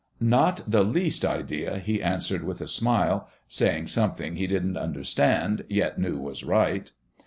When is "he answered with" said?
1.77-2.59